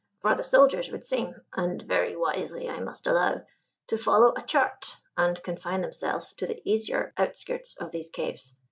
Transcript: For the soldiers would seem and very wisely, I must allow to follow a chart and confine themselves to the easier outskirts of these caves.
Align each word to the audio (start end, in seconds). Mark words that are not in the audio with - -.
For 0.23 0.33
the 0.33 0.41
soldiers 0.41 0.89
would 0.89 1.05
seem 1.05 1.35
and 1.53 1.79
very 1.83 2.15
wisely, 2.15 2.67
I 2.67 2.79
must 2.79 3.05
allow 3.05 3.43
to 3.89 3.97
follow 3.99 4.33
a 4.35 4.41
chart 4.41 4.97
and 5.15 5.39
confine 5.43 5.81
themselves 5.81 6.33
to 6.37 6.47
the 6.47 6.59
easier 6.67 7.13
outskirts 7.19 7.75
of 7.75 7.91
these 7.91 8.09
caves. 8.09 8.55